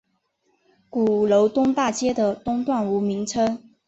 [0.89, 3.61] 鼓楼东大街的东段无名称。